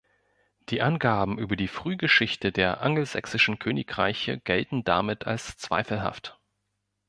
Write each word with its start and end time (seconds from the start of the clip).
Die 0.69 0.81
Angaben 0.81 1.37
über 1.37 1.55
die 1.55 1.67
Frühgeschichte 1.67 2.51
der 2.51 2.81
angelsächsischen 2.81 3.59
Königreiche 3.59 4.39
gelten 4.39 4.83
damit 4.83 5.27
als 5.27 5.57
zweifelhaft. 5.57 6.39